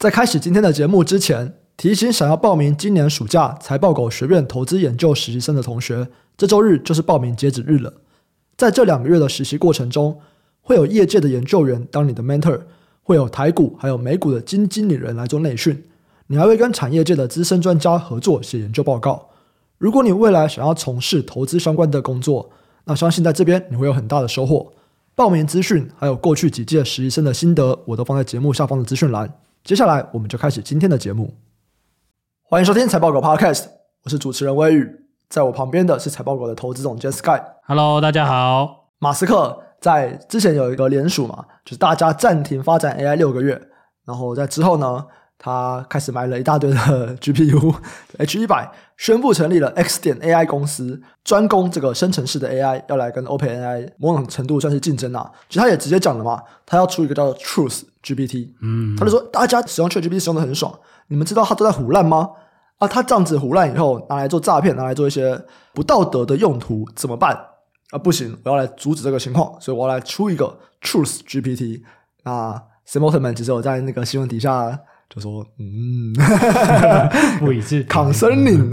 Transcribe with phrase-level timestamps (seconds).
[0.00, 7.92] 在开始今天的节目之前，提醒想要报名今年暑假财报狗学院投资研究实习生的同学，这周日就是报名截止日了。
[8.56, 10.18] 在这两个月的实习过程中，
[10.62, 12.62] 会有业界的研究员当你的 mentor，
[13.02, 15.84] 会有台股还有美股的基金经理人来做内训，
[16.28, 19.28] 你还会跟产业界的资深专家合作写研究报告。
[19.76, 22.48] 如果你未来想要从事投资相关的工作，
[22.84, 24.72] 那相信在这边你会有很大的收获。
[25.14, 29.30] 报名资讯还有过去几届实习生的心得，我都放在节目下方的资讯栏。
[29.62, 31.34] 接下来我们就开始今天的节目，
[32.42, 33.66] 欢迎收听财报狗 Podcast，
[34.02, 37.40] 我是主持人威宇，在我旁边的是财报狗的投资总监 Sky。
[37.66, 38.88] Hello，大家好。
[38.98, 43.60] 马斯克在之前有一个联署嘛，就是大家暂停发展 AI 六个月，
[44.06, 45.06] 然后在之后呢，
[45.36, 46.76] 他开始买了一大堆的
[47.20, 47.76] GPU
[48.16, 55.32] H 一百，宣布成立了 X 点 AI 公司，专攻这个生成式的 AI，要来跟 OpenAI 某种程度算是竞争啊。
[55.48, 60.78] 其实他也直接讲了嘛，他要出一个叫做 Truth GPT，嗯，他就说大家使用 ChatGPT 使用的很爽，
[61.08, 62.28] 你们知道他都在胡烂吗？
[62.76, 65.42] 啊，他这样子胡烂以后拿来做诈骗，拿来做一些
[65.72, 67.34] 不道德的用途怎么办？
[67.92, 71.80] 啊，不行，我要来阻止这个情况，所以我要来出一个 Truth GPT。
[72.24, 74.78] 啊，Sam Altman 其实我在那个新闻底下。
[75.12, 76.14] 就说嗯，
[77.40, 78.70] 不一致，抗森林，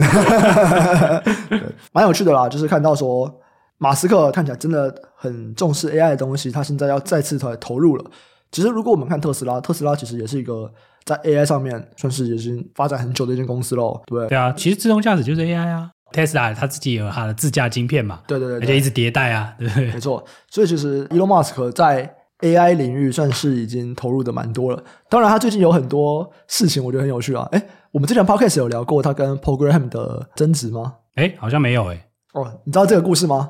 [1.92, 2.48] 蛮有趣的啦。
[2.48, 3.42] 就是看到说，
[3.80, 8.06] 马斯克看起来真的很重视 AI 的东西，他现在要再次投投入了。
[8.52, 10.72] 其实，如果我们看特斯拉，特斯拉其实也是一个
[11.04, 14.28] 在 AI 上面算是已经发展很久的一间公司喽，对不对？
[14.30, 19.92] 对啊，其实自动驾驶就是 AI 啊，Tesla 他自己有他的自驾晶片嘛，对对对，而且一直迭代啊，对不对？
[19.92, 20.24] 没错。
[20.50, 27.48] 所以其实 Elon Musk 在 AI 领域算是已经投入的蛮多了，当然他最近有很多事情，我觉得很有趣啊。
[27.52, 30.94] 哎，我们之前 Podcast 有聊过他跟 Paul Graham 的争执吗？
[31.16, 32.04] 哎，好像没有诶。
[32.34, 33.50] 哦，你知道这个故事吗？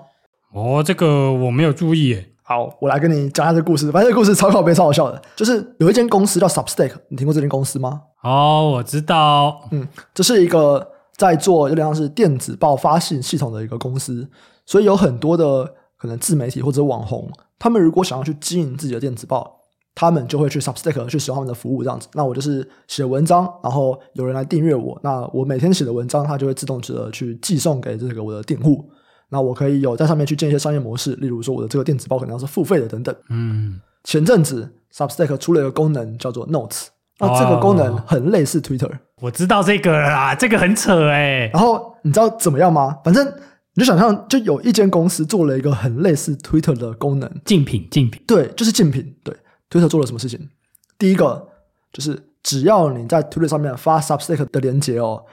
[0.53, 2.25] 哦，这个我没有注意哎。
[2.43, 3.91] 好，我来跟你讲一下这个故事。
[3.91, 8.03] 反正这个故事超靠北、超好笑的，就是有一间公司叫 Substack，你听过这间公司吗？
[8.23, 9.67] 哦，我知道。
[9.71, 14.25] 嗯，这是一个在做有点像是电子报发信系统的一个公司，
[14.65, 15.65] 所以有很多的
[15.97, 17.29] 可能自媒体或者网红。
[17.59, 19.55] 他们如果想要去经营自己的电子报，
[19.95, 22.07] 他们就会去 Substack 去使用他们的服务，这样子。
[22.13, 28.87] 那我就是写文章，然后有人来订阅我，那我每天写的文章，它就会自动的去寄送给这个我的订户。
[29.29, 33.15] 那我可以有在上面去建一些商业模式，例如说我的这个电子报可能要是付费的等等。
[33.29, 38.99] 嗯，前阵子 Substack 出了一个功能叫做 Notes，那这个功能很类似 Twitter。
[39.19, 41.49] 我知道这个啦，这个很扯哎。
[41.51, 42.99] 然后你知道怎么样吗？
[43.03, 43.33] 反正。
[43.77, 49.15] 你就想象，就有一间公司做了一个很类似 Twitter 的功能，竞品，竞品，对，就是竞品。
[49.23, 49.31] 对
[49.69, 50.49] ，Twitter 做了什么事情？
[50.97, 51.47] 第一个
[51.93, 55.23] 就是，只要你在 Twitter 上面发 Substack 的连接哦，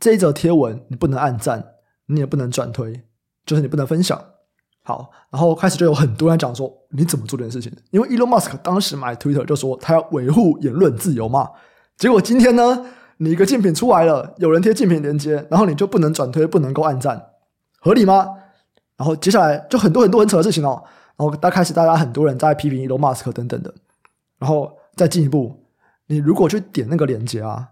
[0.00, 1.64] 这一则贴文你不能按赞，
[2.06, 3.04] 你也不能转推，
[3.46, 4.20] 就是你不能分享。
[4.82, 7.72] 好，然后开始就有很多人讲说，你怎么做这件事情？
[7.92, 11.48] 因为 Elon Musk 当时买 Twitter 就说他要维护言论自由嘛。
[11.96, 12.84] 结果今天呢，
[13.18, 17.28] 你一个竞品出来了，有人贴竞品连接，然后你就不能转推，不能够按赞。
[17.82, 18.28] 合理吗？
[18.96, 20.80] 然后接下来就很多很多很扯的事情哦。
[21.16, 23.74] 然后大家开始，大家很多人在批评 Elon Musk 等等的。
[24.38, 25.54] 然后再进一步，
[26.06, 27.66] 你如果去点那个链接啊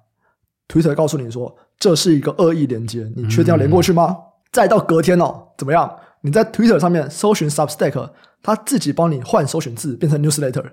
[0.69, 4.09] ，Twitter 告诉你说这是一个恶意链接，你确定要连过去吗？
[4.11, 5.91] 嗯、再到隔天哦，怎么样？
[6.23, 8.11] 你在 Twitter 上面搜寻 Substack，
[8.43, 10.65] 他自己帮你换搜寻字，变成 Newsletter，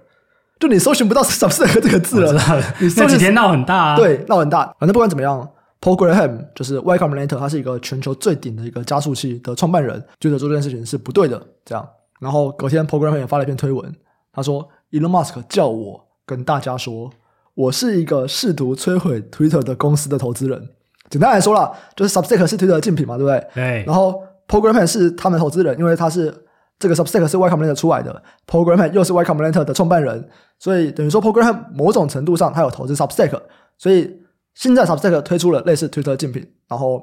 [0.59, 2.63] 就你搜寻不到 Substack 这个字了。
[2.79, 4.65] 你这几天闹很大啊，对，闹很大。
[4.79, 5.47] 反正不管怎么样。
[5.79, 11.39] Paul Graham 就是 Y Combinator，他是一个全球最顶的一个加速器的创办人，觉得做这件事情是不对的。
[11.63, 11.87] 这样，
[12.19, 13.95] 然后隔天 Paul Graham 也发了一篇推文，
[14.33, 17.11] 他说：“Elon Musk 叫我跟大家说，
[17.53, 20.69] 我是一个试图摧毁 Twitter 的公司的投资人。
[21.09, 23.47] 简单来说啦，就是 Substack 是 Twitter 的竞品嘛，对不对？
[23.53, 23.83] 对。
[23.85, 26.33] 然后 Paul Graham 是他们投资人，因为他是
[26.79, 30.27] 这个 Substack 是 Y Combinator 出来的，Paul Graham 又是 Y Combinator 的创办人，
[30.57, 33.39] 所以等于说 Paul Graham 某种程度上他有投资 Substack，
[33.77, 34.21] 所以。
[34.57, 36.99] 现在 Substack 推出了类似 Twitter 竞品，然后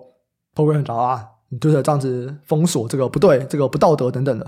[0.57, 4.45] Paul Graham 讲啊，你 Twitter 这样子封锁这个不对，这个不道德等等的，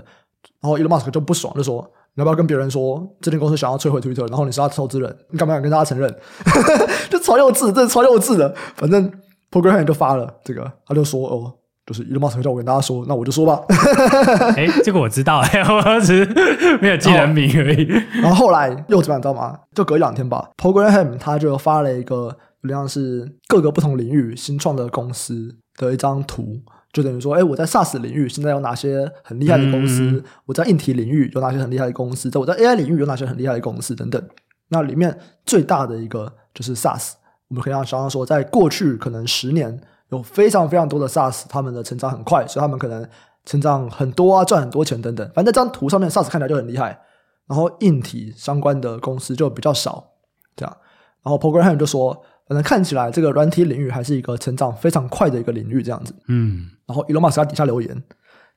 [0.59, 6.13] 然后 Elon Musk 就不爽，就说你要不要跟别人说这间公司想要摧毁 Twitter，然后你是他投资人，你敢不敢跟大家承认？
[7.09, 8.53] 就超幼稚，这超幼稚的。
[8.75, 9.09] 反正
[9.49, 11.53] Paul Graham 就发了这个，他就说哦，
[11.85, 13.63] 就是 Elon Musk 叫我跟大家说，那我就说吧。
[14.57, 17.85] 哎，这个我知道，哎， 我只是没有记人名而已。
[17.85, 19.57] 然后，然后后来又怎么样，你知道吗？
[19.73, 22.35] 就隔一两天吧，Paul Graham 他就发了一个。
[22.67, 26.59] 就像是各个不同领域新创的公司的一张图，
[26.91, 30.01] 就等于说，哎，我在 SaaS 领域现在有哪些很厉害的公司？
[30.01, 32.29] 嗯、我在硬体领域有哪些很厉害的公司？
[32.29, 33.95] 在我在 AI 领域有哪些很厉害的公司？
[33.95, 34.21] 等等。
[34.69, 37.13] 那里面最大的一个就是 SaaS，
[37.47, 39.79] 我们可以让想象说，在过去可能十年
[40.09, 43.07] 有非常非常多的 SaaS，他们的成长很快，所以他们可能
[43.45, 45.25] 成长很多啊，赚很多钱等等。
[45.33, 46.99] 反正这张图上面 SaaS 看起来就很厉害，
[47.47, 50.11] 然后硬体相关的公司就比较少，
[50.55, 50.77] 这样。
[51.23, 56.15] 然后 Paul Graham 就说，反正看起来这个软体领域还是一个成长非常快的一个领域这样子。
[56.27, 58.03] 嗯，然后 Elon Musk 在底下留言，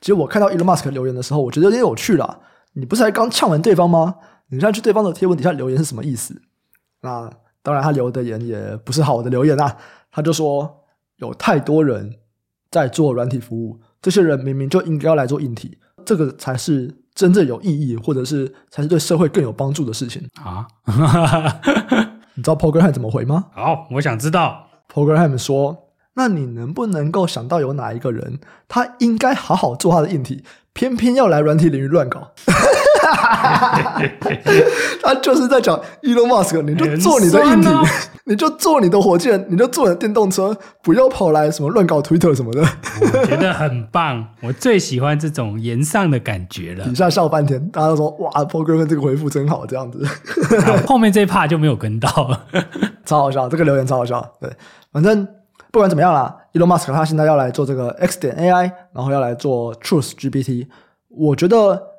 [0.00, 2.38] 其实我看到 Elon Musk 留言的时候，我觉得有点有趣啦。
[2.74, 4.14] 你不是才刚呛完对方吗？
[4.48, 6.40] 你现在去对方的贴文底下留言是什么意思？
[7.02, 7.28] 那
[7.62, 9.76] 当然，他留的言也不是好的留言啊。
[10.12, 10.84] 他就说
[11.16, 12.16] 有太多人
[12.70, 20.66] 在做软体服务，这些人明明就应该要来做硬体，这个才是真正有意义，或者是才是对社会更有帮助的事情啊。
[22.40, 23.48] 你知道 Paul Graham 怎么回吗？
[23.52, 24.66] 好，我想知道。
[24.90, 30.42] Paul Graham 说：“那你能不能够想到有哪一个人，他应该好好做他的硬体，
[30.72, 32.30] 偏偏要来软体领域乱搞？”
[35.02, 37.84] 他就是在讲 Elon Musk，你就做你的硬体，哦、
[38.24, 42.62] 你就做你的火箭，你就做你的电动车，不要跑来什么乱搞 Twitter 什么的。
[43.00, 46.84] 我觉得很棒，我最喜欢这种言上的感觉了。
[46.84, 50.06] 底下笑半天，大家都说哇，Paul Graham 这个回复真好，这样子。
[50.86, 52.46] 后面这一 part 就没有跟到了，
[53.04, 54.24] 超好笑，这个留言超好笑。
[54.40, 54.50] 对，
[54.92, 55.26] 反正
[55.70, 60.66] 不管怎么样啦，Elon Musk 他现在要来做这个 X 点 AI，然后要来做 Truth GPT，
[61.08, 61.89] 我觉得。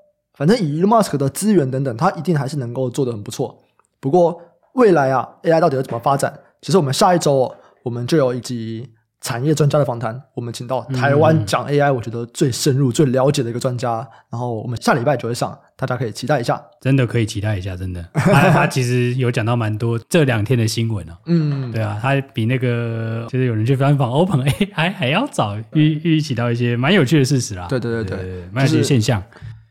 [0.41, 3.55] 反正以 Elon Musk 的资源等等，他一定还是能够做得很不错。
[3.99, 4.41] 不过
[4.73, 6.33] 未来啊，AI 到底要怎么发展？
[6.63, 8.89] 其实我们下一周哦，我们就有一集
[9.21, 13.97] 产业专家的访谈，我们请到台湾讲 AI，我觉得最深入、最了解的一个专家。
[14.31, 16.59] 然后我们下礼拜就会上，大家可以期待一下。
[16.79, 18.03] 真的可以期待一下，真的。
[18.15, 21.13] 他，他其实有讲到蛮多这两天的新闻哦。
[21.27, 27.67] 嗯，对啊，他比那个就是有人去专访 OpenAI 还要早预预期到一些蛮有趣的事实啦。
[27.69, 29.21] 对对对对，对，蛮有趣的现象。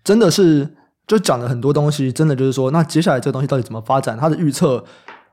[0.02, 0.68] 真的是
[1.06, 4.16] 就讲了很多东西，真的就是说，那接下来这个东西到底怎么发展？
[4.16, 4.84] 它的预测，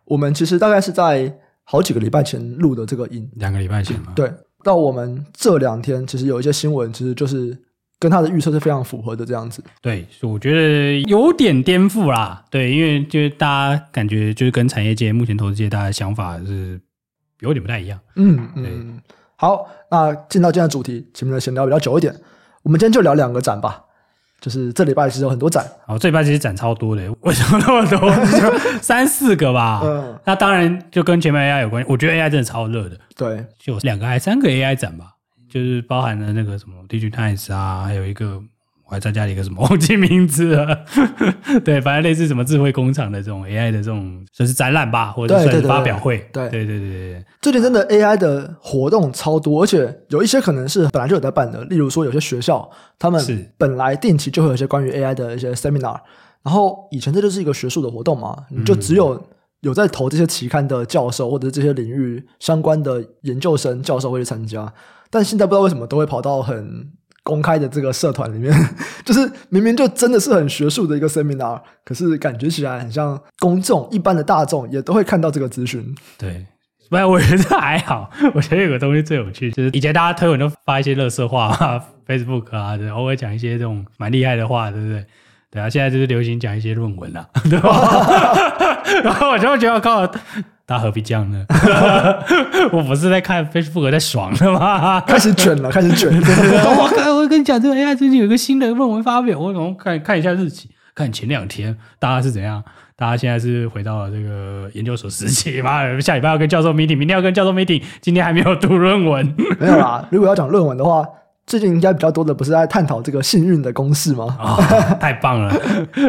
[0.05, 4.13] 我们其实大概是在好几个礼拜前录的这个音，两个礼拜前嘛。
[4.15, 4.31] 对，
[4.63, 7.57] 到我们这两天，其实有一些新闻，其实就是
[7.99, 9.63] 跟他的预测是非常符合的这样子。
[9.81, 12.43] 对，我觉得有点颠覆啦。
[12.49, 16.79] 对，因为就是大家感觉就是跟产业界目前投资界大家的想法是
[17.41, 17.99] 有点不太一样。
[18.15, 19.01] 嗯嗯。
[19.35, 22.15] 好，那进到今天的主题，前面的闲聊比较久一点，
[22.63, 23.83] 我们今天就聊两个展吧。
[24.39, 28.79] 就是这礼拜其实有很多展，哦，这礼拜其实展超多的， 为什么那么多？
[28.81, 29.81] 三四个吧。
[29.85, 31.89] 嗯，那当然就跟前面 AI 有关系。
[31.89, 32.97] 我觉得 AI 真的超热的。
[33.15, 35.13] 对，就两个还三个 AI 展吧，
[35.49, 38.41] 就是包含了那个什么 DIGITIMES 啊，还有一个。
[38.87, 40.85] 我还参加了一个什么 忘记名字了，
[41.65, 46.17] 对，反正类似什么智慧工厂的这种 AI 的这种，算是展览吧，或者算是发表会。
[46.31, 53.21] 对对对对对，最近真的 AI 的活动超多，而且有一些可能是本来就有在办的，例如说有些学校，他们
[53.57, 55.99] 本来定期就会有一些关于 AI 的一些 seminar，
[56.41, 59.21] 然后以前这就是一个学术的活动嘛，你就只有
[59.59, 64.73] 有在投这些期刊的教授或者是这些领域相关的研究生教授会去参加，
[65.09, 66.93] 但现在不知道为什么都会跑到很。
[67.27, 68.53] 公开的这个社团里面，
[69.03, 75.93] 就是明明就真的是很学术的一个 seminar，可是感觉起来很像公众一般的大众也都会看到这个资讯。
[76.17, 76.45] 对，
[76.89, 78.09] 不然我觉得还好。
[78.33, 85.05] 我觉得有个东西最有趣，就是以前大家推文都发一些垃圾话啊， Facebook 啊，就偶尔讲一些这种蛮厉害的话，对不对？
[85.51, 88.33] 对啊，现在就是流行讲一些论文了，对吧？
[89.03, 90.09] 然后我就觉得靠。
[90.67, 91.45] 大家何必这样呢？
[92.73, 94.99] 我不是在看 Facebook 在爽的吗？
[95.07, 96.11] 开始卷了， 开始卷。
[96.11, 102.61] 我我跟你讲，这个 AI 最近有一个新的论文发表，我从看看一下日期，看前两天大家是怎样？
[102.97, 105.81] 大家现在是回到了这个研究所时期嘛？
[106.01, 109.33] 下礼拜要跟教授 meeting，明天要跟教授 meeting，今天还没有读论文。
[109.59, 111.05] 没有啦，如果要讲论文的话。
[111.49, 114.35] 最近应该比较多的不是在探讨这个幸运的公式吗？
[114.37, 114.61] 哦，
[114.99, 115.49] 太棒了，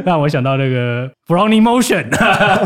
[0.05, 2.09] 让我想到那个 Brownian motion，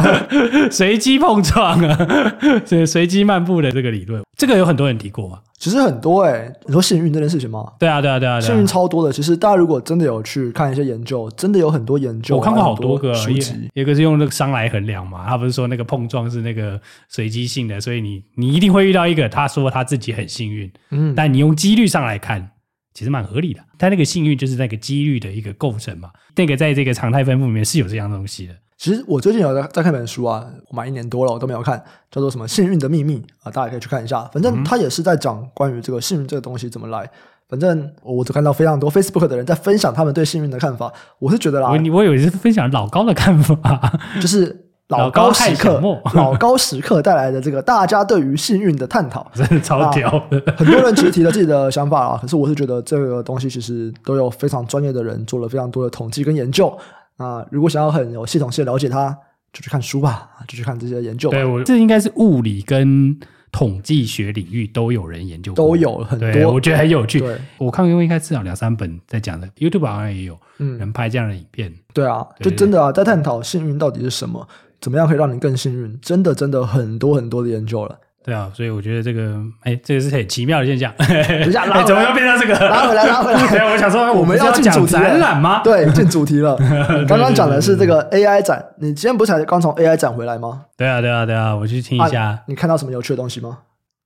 [0.71, 1.99] 随机碰撞啊，
[2.65, 5.41] 这个随机漫步的这个理论，这个有很多人提过啊。
[5.59, 7.65] 其实很多哎、欸，你说幸运这件事情吗？
[7.79, 9.13] 对啊，对啊，对啊，幸运超多的。
[9.13, 22.51] 其实大家如果真的有去看一些研究，真的有很多研究，我看过好多个书籍，一个是用那个熵来衡量嘛，他不是说那个碰撞是那个随机性的，所以你你一定会遇到一个，他说他自己很幸运，嗯，但你用几率上来看。
[22.95, 26.11] 其实蛮合理的，它那个幸运就是那个几率的一个构成嘛。
[26.37, 28.55] 那个在这个常态分布里面是有这样东西的。
[28.77, 34.25] 其实我最近有在在看本书啊，我买一年多了，我都没有看，叫做什么《幸运的秘密》啊，大家可以去看一下。
[34.33, 37.09] 反正他也是在讲关于这个幸运这个东西怎么来。
[37.49, 40.93] 反正我只看到非常多 Facebook 的人在分享他们对幸运的看法。
[41.19, 44.72] 我是觉得啦，我我以为是分享老高的看法，就是。
[44.99, 45.81] 老高时刻，
[46.15, 50.41] 老高时刻带来的这个大家对于幸运的探讨， 真的超屌的。
[50.57, 56.77] 很多人其实提了自己的想法啊，可是我是觉得这个东西其实都有非常专业的人做了非常多的统计跟研究。
[57.17, 59.17] 啊，如果想要很有系统性的了解它，
[59.53, 61.31] 就去看书吧，就去看这些研究。
[61.31, 63.17] 对，我这应该是物理跟
[63.53, 67.21] 统计学领域都有人研究，都有很多，我觉得很有趣。
[67.21, 71.71] 对，我看过应该至少两三本在讲的，YouTube 好像也有人拍这样的影片。
[71.71, 74.49] 嗯，对啊，就真的啊，在探讨幸运到底是什么。
[74.83, 75.99] 怎么样可以让你更幸运？
[76.03, 77.97] 真的真的很多很多的研究了。
[78.25, 80.93] 对啊，所以我觉得这个，哎，这个是很奇妙的现象。
[80.99, 82.69] 等一下，哎，怎么又变成这个？
[82.69, 83.49] 拉回来，拉回来。
[83.49, 85.61] 对，我想说， 我们要进主题展览吗？
[85.65, 86.57] 对，进主题了。
[87.09, 90.63] 刚刚讲的是这个 AI 展，你今天不是才刚从 AI 展回来吗？
[90.77, 92.23] 对啊，对啊，对啊，我去听一下。
[92.23, 93.59] 啊，你看到什么有趣的东西吗？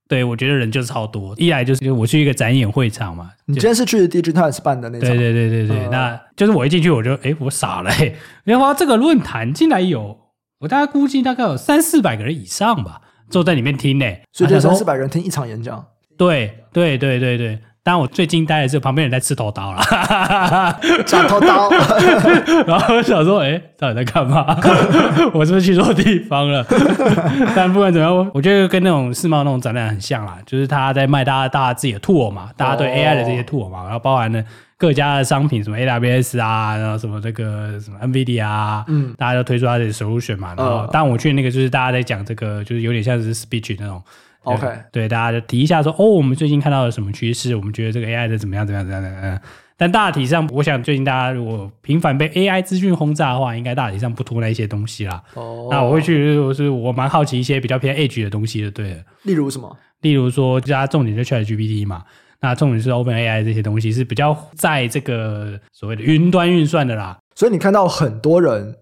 [0.09, 1.35] 对，我觉得人就是超多。
[1.37, 3.29] 一来就是我去一个展演会场嘛。
[3.45, 5.09] 你今天是去 Digitimes 办的那场？
[5.09, 8.15] 对对对对对，呃、那就是我一进去我就哎，我傻了哎，
[8.45, 10.17] 原来这个论坛竟然有，
[10.59, 13.01] 我大概估计大概有三四百个人以上吧。
[13.29, 15.85] 坐在里面听呢，所以就三四百人听一场演讲。
[16.17, 19.81] 对对对对对，当然我最惊呆的是旁边人在吃头刀了，
[21.05, 21.69] 假头刀。
[22.65, 24.57] 然后我想说，哎，到底在干嘛？
[25.35, 26.65] 我是不是去错地方了？
[27.53, 34.41] 但不管怎么样，我觉得跟那种世贸那种展览很像啦，就是他在卖大家大家自己的 tool 嘛，大家对 AI 的这些 tool 嘛，然后包含了
[34.77, 40.53] 各家的商品，什么 AWS 啊，然后什么这个什么 NVIDIA 啊，嗯，大家都推出他的 solution 嘛。
[40.55, 44.01] 然后，当我去那个就是大家在讲这个，就是有点像是 speech 那种。
[44.43, 47.53] OK，对，大家就提一下说，哦，我们最近看到了什么趋势？
[47.55, 48.65] 我们觉得这个 AI 的怎么样？
[48.65, 48.85] 怎么样？
[48.85, 49.13] 怎么样？
[49.13, 49.41] 怎么样？
[49.75, 55.21] 但大体上，我想最近大家如果频繁被 AI 资讯轰炸的话，应该大体上不拖那一些东西啦。
[55.33, 59.03] 哦，那我会去，就是我蛮好奇一些比较偏 edge 的东西的，对。
[59.23, 59.77] 例如什么？
[60.01, 62.03] 例如说，加重点就 ChatGPT 嘛，
[62.39, 67.17] 那重点是 OpenAI 这些东西是比较在这个所谓的云端运算的啦。
[67.35, 68.75] 所以你看到很多人。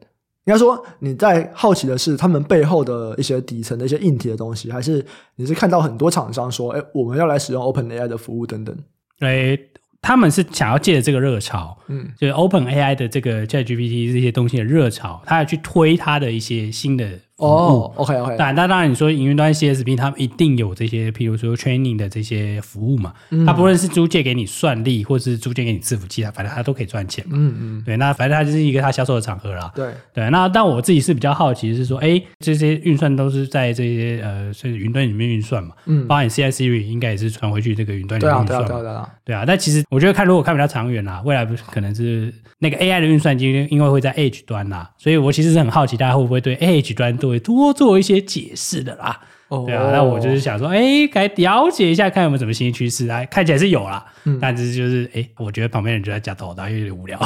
[0.47, 5.03] 应该说，你在好奇的是他们背后的一些底层的一些硬体的东西，还是
[5.38, 8.77] 你是看到很多厂商说，哎，我们要来使用 OpenAI 的服务等等？
[9.21, 9.57] 哎，
[10.03, 17.09] 他们是想要借着这个热潮，嗯，就是 OpenAI 的这个 ChatGPT 这些东西的热潮，他要去推他的一些新的。
[17.37, 27.25] 哦、oh，OK OK，但那，当然，你说营运端 CSP，他们一定有这些，譬如说 training 的这些服务嘛，嗯、他不论是租借给你算力，或是租借给你伺服器啊，反正他都可以赚钱。
[27.29, 29.69] 嗯嗯，对，那反正他就是一个他销售的场合啦。
[29.75, 35.71] 对对，那但我自己是比较好奇，是说，哎，这些运算都是在这些呃，是云端里面运算嘛？
[35.87, 38.47] 嗯，包含 CI Siri 应该也是传回去这个云端里面运算。
[38.47, 39.09] 对啊，对啊，对啊，对啊。
[39.25, 49.20] 对啊，但其实我觉得看如果看比较长远啦，未来不是可能是那个 AI 的运算机，因为会在 Edge 端啦，所以我其实是很好奇，大家会不会对 Edge 端多多做一些解释的啦？
[49.48, 53.24] 哦，对啊，那我就是想说，哎，该了解一下，看有没有什么新趋势啊？
[53.25, 57.20] 看起来是有啦，嗯、但是就是，哎，我觉得旁边人就在夹头刀，有点无聊，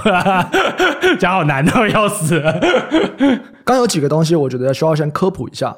[1.18, 2.60] 夹好难哦，要死了。
[3.64, 5.76] 刚有几个东西，我觉得需要先科普一下。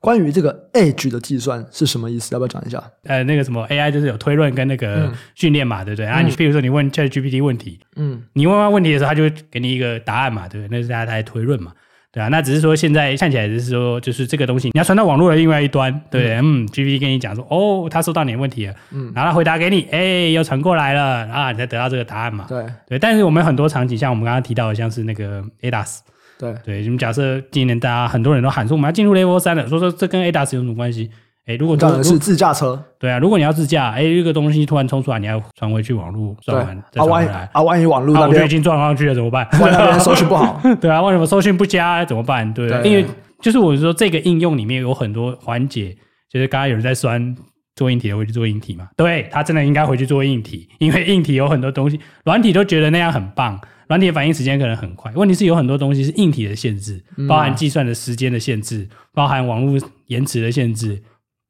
[0.00, 2.28] 关于这个 edge 的计算是什么意思？
[2.34, 2.82] 要不要讲一下？
[3.04, 6.06] 呃，那个什么 AI 就是有推论跟那个训练嘛，嗯、对不对？
[6.06, 10.76] 啊，你比如说你问 ChatGPT 问题，嗯，你问完问题的时候，他就会给你一个答案嘛，对不对？
[10.76, 11.72] 那是大家在推论嘛，
[12.14, 12.28] 对啊。
[12.28, 16.36] 那只是说现在看起来就是说，就是这个东西你要传到网络的另外一端，对不对？
[16.36, 22.98] 嗯，嗯，GPT 跟你讲说，哦，他收到你的问题了，嗯，然后他回答给你，哎，又传过来了，啊，你才得到这个答案嘛，对对。
[22.98, 25.98] 但是我们很多场景，像我们刚刚提到的，像是那个 ADAS。
[26.36, 31.08] 对对，你们假设今年大家很多人都喊说我们要进入 Level 三了，说说这跟 ADAS 有什么关系？
[31.46, 39.46] 哎，如果当然是自驾车，对啊，如果你要自驾，哎，这个东西突然冲出来，你要传回去网络，转完再传回来，啊，万一网络那边已经撞上去了怎么办？
[39.60, 42.50] 万一那边收讯不好， 对啊，为什么收讯不佳怎么办？
[42.54, 43.04] 对，对因为
[43.42, 45.94] 就是我说这个应用里面有很多环节，
[46.30, 47.36] 就是刚刚有人在酸
[47.76, 53.60] 做硬体的回去做硬体嘛，对，他真的应该回去做硬体，因为硬体有很多东西，软体都觉得那样很棒。
[53.86, 61.02] 软体的反应时间可能很快，问题是有很多东西是硬体的限制，包含计算的时间的限制，包含网络延迟的限制，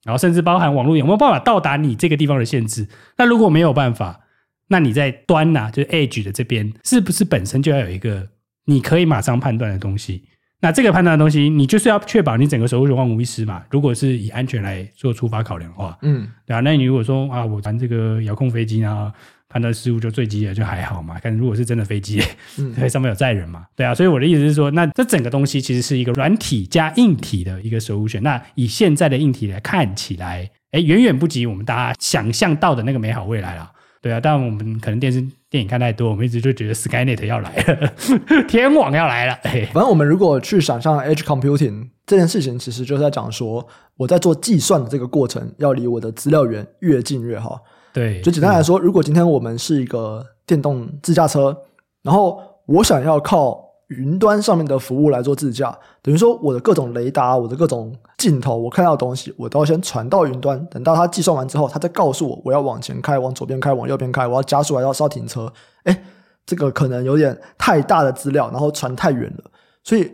[0.04, 2.86] 然后甚至包含网络有没有办法到达你这个地方的限制。
[3.16, 4.20] 那如果没有办法，
[4.68, 8.28] 那你在端呐、啊，就是 Edge 的这边，是不是本身就要有一个
[8.66, 10.24] 你可以马上判断的东西？
[10.60, 13.62] 那这个判断的东西，你就是要确保你整个守护万无一失嘛。
[13.70, 16.60] 如果是以安全来做出发考量的话，嗯，对啊。
[16.60, 19.12] 那你如果说啊，我玩这个遥控飞机啊。
[19.54, 21.14] 判断失误就坠机了，就还好嘛。
[21.22, 22.20] 但如果是真的飞机，
[22.58, 23.94] 嗯， 对，上面有载人嘛，对啊。
[23.94, 28.20] 所以我的意思是说，那这整个东西其实是一个软体加硬体的一个 solution。
[28.22, 33.70] 那以现在的硬体来看起来，哎，远远不及我们大家想象到的那个美好未来了。
[34.02, 37.94] 对啊，但我们可能电视电影看太多，我们一直就觉得 Skynet 要来了，
[38.48, 39.34] 天网要来了。
[39.44, 47.62] 哎，反正我们如果去想象 Edge Computing 这件事情，其实就是在讲说，我在做计算的这个过程，要离我的资料源越近越好。
[47.94, 51.56] 对，就简单来说，如果今天我们是一个电动自驾车，
[52.02, 65.52] 然后我想要靠云端上面的服务来做自驾，等于说我的各种雷达、我的各种镜头，我看到的东西，我都要先传到云端，等到它计算完之后，它再告诉我我要往前开、往左边开、往右边开，我要加速还是要停车？
[65.84, 66.02] 诶，
[66.44, 69.44] 这个可能有点太大的资料，然后传太远了，
[69.84, 70.12] 所以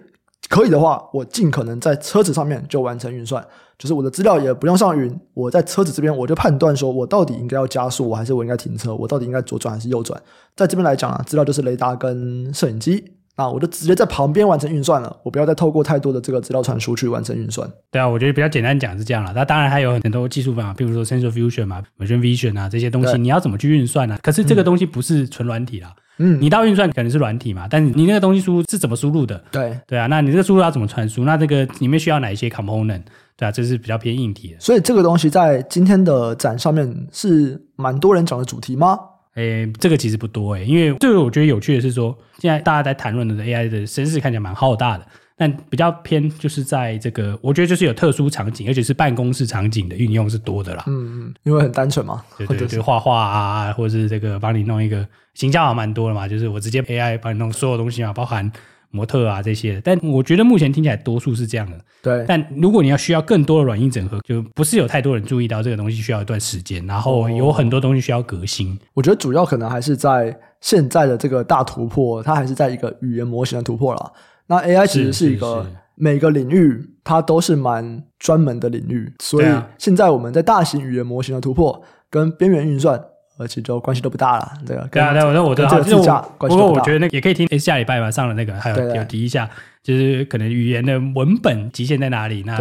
[0.51, 3.43] 可以的话，我尽可能在车子上面就完成运算。
[3.79, 10.21] 就是我的资料也不用上云，我在车子这边我就判断说，我到底应该要加速，我还是我应该停车，我到底应该左转还是右转。
[10.55, 13.03] 在这边来讲啊，资料就是雷达跟摄影机，
[13.37, 17.67] 啊我就直接在旁边完成运算了，我不要再透过太多的这个资料传输去完成运算。
[17.91, 19.33] 对啊，我觉得比较简单讲是这样了。
[19.35, 24.21] 那当然还有很多技术方法，比如说 sensor fusion 嘛，machine vision 啊这些东西，你要怎么去运算呢、啊？
[24.23, 25.95] 可是这个东西不是纯软体啦。
[25.97, 26.01] 嗯，
[26.41, 29.43] 你到运算可能是软体嘛，但是你那个东西输入是怎么输入的？
[29.51, 31.25] 对对啊，那你这个输入要怎么传输？
[31.25, 33.03] 那这个里面需要哪一些 component？
[33.37, 34.57] 对啊，这是比较偏硬体的。
[34.61, 38.99] 所以这个东西在今天的展上面是蛮多人讲的主题吗？
[39.37, 45.07] 诶，这个其实不多诶，因为这个我觉得有趣的是说，现在大家在谈论的 AI 的声势看起来蛮浩大的，
[45.41, 50.85] 但比较偏就是在这个，我觉得就是有特殊场景，而且是办公室场景的运用是多的啦。
[50.87, 58.53] 嗯嗯，因为很单纯嘛，对对对，画画啊，或者是这个帮你弄一个形象，还蛮多的嘛，就是我直接 AI 帮你弄所有东西嘛，包含。
[58.93, 61.79] 模特啊这些，但我觉得目前听起来多数是这样的。
[62.03, 68.77] 对，但如果你要需要更多的软硬整合，就不是有太多人注意到这个东西需要一段时间，然后有很多东西需要革新。
[68.93, 74.11] 我觉得主要可能还是在现在的这个大突破，它还是在一个语言模型的突破啦。
[74.51, 75.65] 那 AI 其实是一个
[75.95, 79.47] 每个领域它都是蛮专门的领域，所以
[79.79, 81.81] 现在我们在大型语言模型的突破
[82.11, 83.01] 跟边缘运算。
[83.39, 89.49] 而且就关系都不大了，对啊，对啊，那我这个自驾，不过我觉得那个也可以听下礼拜吧上了那个，还有有提一下，
[89.83, 92.43] 就是可能语言的文本极限在哪里？
[92.45, 92.59] 那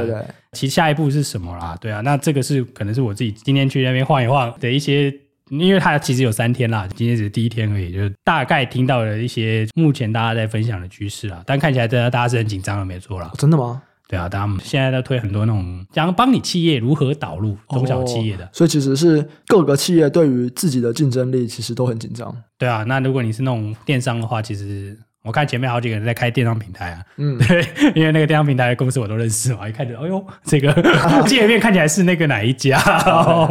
[0.54, 1.78] 其实下一步是什么啦？
[1.82, 5.14] 对啊，那这个是可能是我自己今天去那边晃一晃的一些，
[5.50, 13.32] 因为它其实有三天啦，今天只是第一天而已，就大概听到了一些目前大家在分享的趋势啊，但看起来大家大家是很紧张的，没错啦。
[13.38, 13.82] 真的吗？
[14.08, 22.36] 对啊，大家现在在推很多那种讲帮你企业如何导入中小企业的，哦，所以其实是各个企业对于自己的竞争力其实都很紧张。
[22.58, 24.98] 对啊，那如果你是那种电商的话，其实。
[25.24, 30.74] 我看前面好几个人在开电商平台啊，嗯， 对，因为那个电商平台的公司我都认识嘛，一看就，哎呦，这个
[31.28, 32.80] 界面看起来是那个哪一家？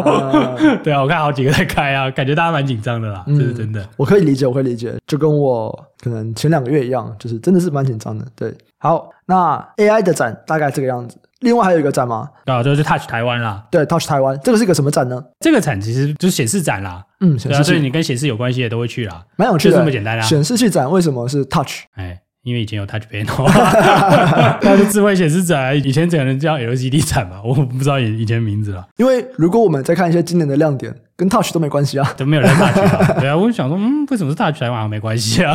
[0.83, 3.87] 对啊，我看好几个在开啊，感觉大家蛮紧张的啦，这是真的。
[3.97, 8.25] 我可以理解，我可以理解，就跟我可能前两个月一样，就是真的是蛮紧张的。
[8.35, 11.19] 对，好，那 AI 的展大概这个样子。
[11.41, 12.29] 另外还有一个展吗？
[12.47, 13.65] 啊，就是 Touch 台湾啦。
[13.71, 15.25] 对，Touch 台湾，这个是一个什么展呢？
[15.39, 17.05] 这个展其实就是显示展啦。
[17.21, 19.25] 嗯，显示器，所以你跟显示有关系的都会去啦。
[19.37, 20.23] 蛮有趣的，就这么简单啦。
[20.25, 21.85] 显示器展为什么是 Touch？
[21.95, 22.21] 哎。
[22.49, 23.47] 因为以前有 Touch Panel，
[24.63, 28.87] 它是智慧显示展，以前只能叫 LCD 展嘛，我不知道以以前名字了。
[28.97, 33.17] 因为如果我们再看一些今年的亮点，跟 Touch 都没关系啊，都没有人 Touch 啊。
[33.21, 34.89] 对啊，我就想说，嗯，为什么是 Touch 台湾啊？
[34.89, 35.55] 没关系 啊，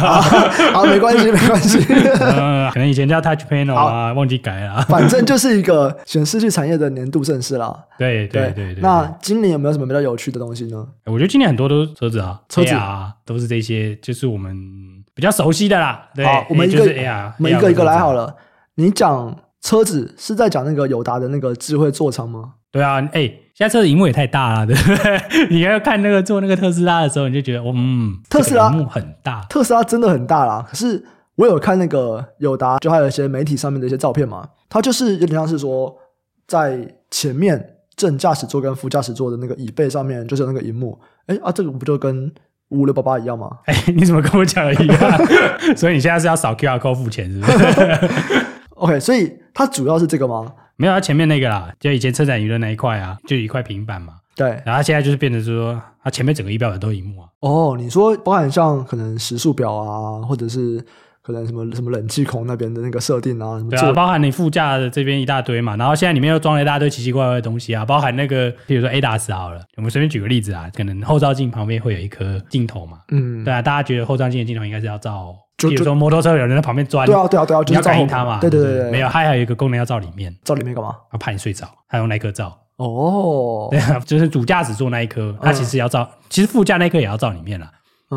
[0.73, 1.79] 好，没关系，没关系。
[1.89, 4.83] 嗯，可能以前叫 Touch Panel 啊，忘记改了。
[4.83, 7.75] 反正就是一个显示器产业的年度盛事啦。
[7.97, 8.81] 对对对对。
[8.81, 10.85] 那今年有没有什么比较有趣的东西呢？
[11.05, 14.53] 我觉得今年很多都是车子啊，车子啊，都是这些，就是我们。
[15.15, 16.83] 比较熟悉的啦，对，好，我们一个，
[17.37, 18.35] 我们一个一个来好了。
[18.75, 22.53] 你讲车子是在讲那个友达的那个智慧座舱吗？
[22.71, 23.21] 对啊，哎，
[23.53, 25.47] 现在车子荧幕也太大了，对不对？
[25.51, 30.65] 你要看那个坐那个特斯拉的时候，你就觉得，嗯，特斯拉很大，特斯拉真的很大啦。
[30.67, 35.95] 可是我有看那个友达，就还有一些媒体上面的一些照片嘛，它就是有点像是说，
[36.47, 40.99] 在前面正驾驶座跟副驾驶座的那个椅背上面，就是那个荧幕。
[41.27, 42.33] 哎啊，这个不就跟
[42.73, 43.49] 五六八八一样吗？
[43.65, 44.97] 哎、欸，你怎么跟我讲的一样？
[45.77, 48.09] 所以你现在是要扫 QR code 付钱，是不是？
[48.75, 50.51] OK，所以它主要是这个吗？
[50.75, 54.13] 没有，它前面那个啦，就以前车展娱乐那一块啊，就一块平板嘛。
[54.35, 57.27] 对，然后它现在就是变成说，它前面整个仪表板都一幕啊。
[57.41, 60.83] 哦，你说包含像可能时速表啊，或者是。
[61.23, 80.93] 可能什么什么冷气孔那边的那个设定啊，什么对啊，包含你副驾的这边一大堆嘛，然后现在里面又装了一大堆奇奇怪怪的东西啊，包含那个，比如说 ADAS 好了，我们随便举个例子啊，可能后照镜旁边会有一颗镜头嘛，嗯，对啊，大家觉得后照镜的镜头应该是要照，比如说摩托车有人在旁边钻，对啊对啊对啊，你要感应它嘛，对对对对，没有，它还有一个功能要照里面，照里面干嘛？
[81.13, 87.71] 要怕你睡着，它用那颗照，哦，对啊，就是主驾驶座那一颗，它其实要照，其实副驾那颗也要照里面了。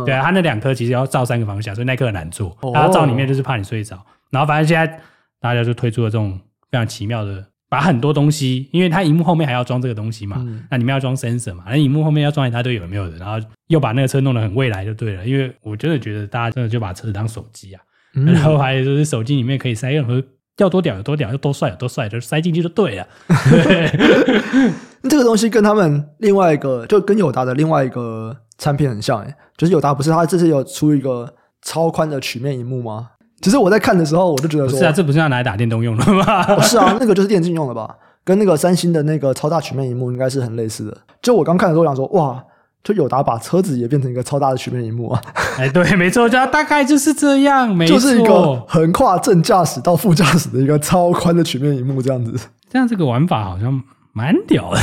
[0.04, 2.56] 对啊，它那两颗其实要照三个方向，所以那颗很难做。
[2.74, 3.96] 它要照里面就是怕你睡着。
[4.30, 5.00] 然后反正现在
[5.40, 6.38] 大家就推出了这种
[6.70, 15.24] 非常奇妙的，把很多东西，因为它荧幕后面还要装这个东西嘛，那里面要装 sensor 嘛，那荧幕后面要装一大堆有没有的，然后又把那个车弄得很未来就对了。
[15.26, 17.82] 因为我真的觉得大家真的就把车子当手机啊，
[18.12, 20.22] 然后还有就是手机里面可以塞任何
[20.58, 23.06] 要多屌有多屌，要多帅有多帅，就塞进去就对了。
[25.08, 28.36] 这个东西跟他们另外一个，就跟友达的另外一个。
[28.58, 33.08] 产品很像诶，就是友达不是它这次有出一个超宽的曲面荧幕吗？
[33.42, 36.24] 其实我在看的时候，我就觉得说，是啊，这不是要拿来打电动用的吗？
[36.48, 37.94] 哦，是啊，那个就是电竞用的吧？
[38.24, 40.96] 跟那个三星的那个超大曲面荧幕应该是很类似的。
[41.20, 42.42] 就我刚看的时候，我想说，哇，
[42.82, 45.22] 就友达把车子也变成一个超大的曲面荧幕啊！
[45.58, 52.34] 哎，对，没错，就大概就是这样，没错，就是一个横跨正驾驶到副驾驶的一个超宽的曲面荧幕这样子。
[52.70, 53.82] 这样这个玩法好像。
[54.16, 54.80] 蛮屌的，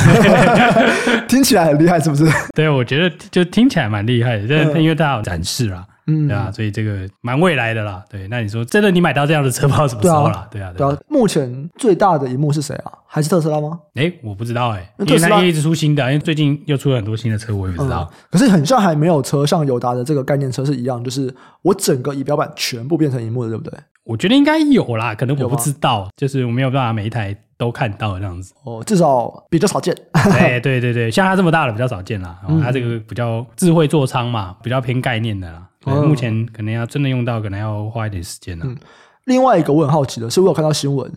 [1.26, 2.24] 听起来很厉害，是不是？
[2.54, 8.04] 对，我觉得就听起来蛮厉害的，但因为大家有展示啦，嗯，对啊，所以这个蛮未来的啦。
[8.08, 10.46] 对，那你说真的，你买到这样的车，不知道什么时候了？
[10.52, 10.96] 对啊，对啊。
[11.08, 12.92] 目前最大的一幕是谁啊？
[13.08, 13.80] 还是特斯拉吗？
[13.96, 18.08] 哎，我不知道哎，因为它一直出新的，因为最近又出了很多新的车，我也不知道。
[18.30, 23.76] 可是很像还没有车，像友达的这个概念车是一样，就是我整个仪表板全部变成一幕的，对不对？
[24.04, 28.54] 我觉得应该有啦，可能我不知道，就是我没有办法每一台都看到这样子。
[28.64, 29.94] 哦，至少比较少见。
[30.38, 32.38] 对对对对，像它这么大的比较少见啦。
[32.42, 35.68] 然后它这个比较智慧座舱嘛，比较偏概念的啦。
[35.84, 38.64] 目前可能要真的用到，可能要花一点时间了。
[38.66, 38.76] 嗯，
[39.24, 41.12] 另外一个我很好奇的是，我有看到新闻。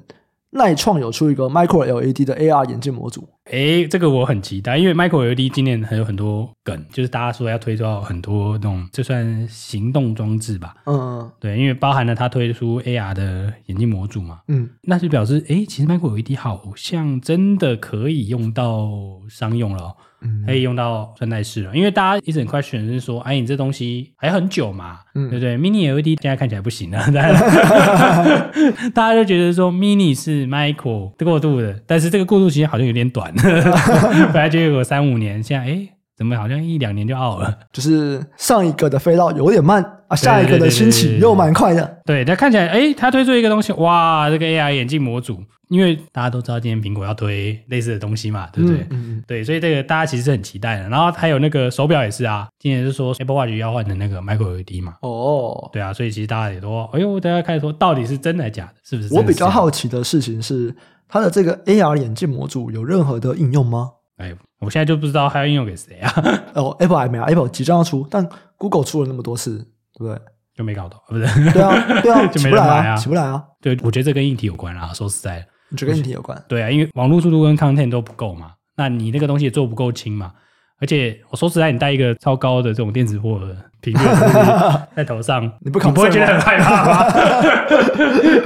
[0.51, 10.73] 錼创有出一个 Micro LED 的 AR 眼镜模组，哎，这个我很期待，因为 Micro LED 今年还有很多梗，就是大家说要推出很多那种，就算行动装置吧。
[10.85, 14.39] 嗯嗯，对，因为包含了它推出 AR 的眼镜模组嘛。
[14.47, 18.89] 嗯，那就表示，哎，其实 Micro LED 好像真的可以用到
[19.29, 19.95] 商用了。
[20.45, 26.99] 可以用到穿戴式了，因为大家一直很 question 是说，哎，你这东西还很久嘛，嗯、对不对？Mini LED 现在看起来不行了，
[28.93, 33.33] 大家就觉得说 Mini 是 Micro 过渡的，但是这个过渡期好像有点短，
[34.33, 37.59] 本来就有个三五年，现在哎，怎么好像一两年就 out 了？
[37.71, 42.01] 就是上一个的飞到有点慢啊，下一个的兴起又蛮快的。
[42.05, 45.43] 对，它看起来，哎，他推出一个东西，哇，这个 AR 眼镜模组。
[45.69, 48.77] 因为大家都知道今天苹果要推类似的东西嘛，对不对？
[48.89, 50.87] 嗯，嗯对，所以这个大家其实是很期待的。
[50.87, 54.93] 然后还有那个手表也是啊，今年是说 Apple Watch 要换的那个 Micro LED 嘛。
[55.01, 58.75] 哦，对啊，所以其实大家也都，哎呦，大家开始说到底是真的假的？
[58.81, 60.73] 是不是，我比较好奇的事情是，
[61.09, 63.89] 它的这个 AR 眼镜模组有任何的应用吗？
[64.15, 66.13] 哎，我现在就不知道它要应用给谁啊？
[66.55, 69.67] 哦，Apple 还没啊，Apple 即将要出，但 Google 出了那么多次，
[69.97, 70.21] 对不对？
[70.55, 71.51] 就没搞到，不是？
[71.51, 73.43] 对啊，对啊， 就没来啊，起不来啊。
[73.61, 75.45] 对，我觉得这跟硬体有关啦，说实在的。
[75.69, 76.41] 你觉得跟硬体有关？
[76.47, 80.31] 对啊，因为网络速度跟 content 都不够嘛，那你那个东西也做不够轻嘛。
[80.79, 83.99] 而且我说实在，你戴一个超高的这种电磁波的频率
[84.95, 87.11] 在头上， 你不你不会觉得很害怕吗？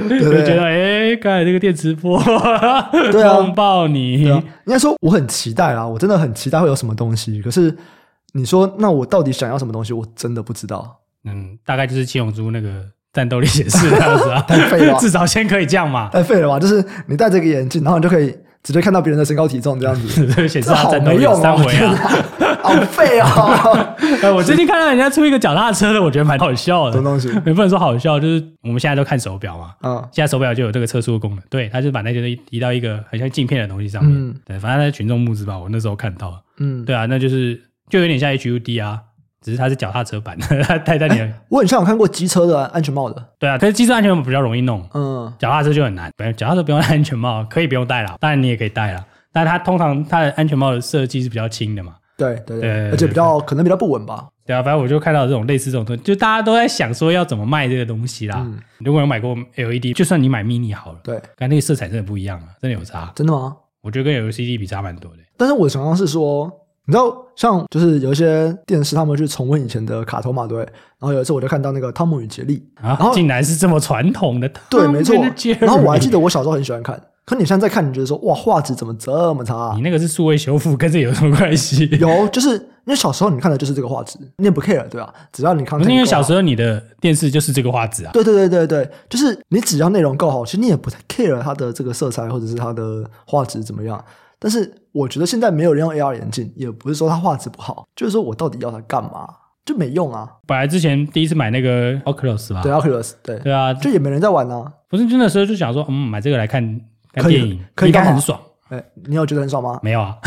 [0.08, 0.44] 对？
[0.44, 4.22] 觉得哎，刚才这个电磁波，对啊，撞爆你。
[4.22, 7.40] 应该说我很期待啊，我真的很期待会有什么东西。
[7.42, 7.74] 可是
[8.32, 9.92] 你说，那我到底想要什么东西？
[9.92, 11.01] 我真的不知道。
[11.24, 12.68] 嗯，大概就是七龙珠那个。
[13.14, 16.08] 战斗力显示这样子啊， 太废了， 至少先可以这样嘛。
[16.08, 16.58] 太废了吧？
[16.58, 21.94] 就是你戴这个眼镜，然后你就可以直接看到别人的身高体重这样子， 显示他战斗力三围啊，
[22.62, 23.94] 好废啊！
[24.34, 26.92] 我最近看到人家出一个脚踏车的，我觉得蛮好笑的。
[26.92, 27.28] 什么东西？
[27.44, 39.00] 也不能说好笑，就是我们现在都看手表嘛，嗯，现在手表就有这个测速的功能，对，他就把那些移到一个很像镜片的东西上面，嗯、对，反正在群众募资吧，我那时候看到，嗯，对啊，那就是就有点像 HUD 啊。
[39.42, 41.28] 只是它是脚踏车版的， 它戴在你的。
[41.48, 43.22] 我很像有看过机车的安全帽的。
[43.38, 46.10] 对啊，可是机车安全帽比较容易弄，嗯，脚踏车就很难。
[46.36, 49.04] 脚踏车不用戴安全帽， 可以不用戴了，当然你也可以戴了。
[49.32, 51.96] 但是它通常它的安全帽的设计是比较轻的嘛。
[52.16, 54.28] 对对对，而且比较可能比较不稳吧。
[54.44, 58.36] 对啊，反正我就看到这种类似这种东西，就大家都在想说要怎么卖这个东西啦。
[58.44, 63.10] 嗯，如果有买过 LED，就算你买 mini 好了，对，但那个色彩真的不一样啊，真的有差。
[63.16, 63.56] 真的吗？
[63.80, 65.18] 我觉得跟 LCD 比差蛮多的。
[65.36, 66.52] 但是我常常是说。
[66.86, 70.58] 你知道，像就是有一些电视，他们去重温以前的卡通嘛，对。
[70.58, 75.14] 然后有一次，我就看到那个《汤姆与杰利》，然后竟然是这么传统的， 对，没错。
[75.60, 79.72] 然后我还记得我小时候很喜欢看，可你现在再看，你觉得说，哇，画质怎么这么差啊？
[79.74, 81.88] 你那个是数位修复，跟这有什么关系？
[82.00, 85.12] 有，就是因为小时候你看的就是这个画质，你也不 care，对吧？
[85.32, 88.10] 只要你看，因为小时候你的电视就是这个画质啊？
[88.12, 94.04] 对对对对对，就是你只要内容够好，其实你也不太 care 它的这个色彩或者是它的画质怎么样。
[94.42, 99.28] 但是我觉得现在没有人用 AR 眼镜，也不是说它画质不好，就是说我到底要它干嘛，
[99.64, 100.28] 就没用啊。
[100.48, 104.64] 本来之前第一次买那个 Oculus 吧，对 Oculus，对对啊，就也没人在玩啊。
[104.90, 106.60] 不是，就那时候就想说，嗯，买这个来看
[107.12, 108.36] 看电影，可以，应该很爽。
[108.70, 109.78] 哎，你有觉得很爽吗？
[109.80, 110.18] 没有啊，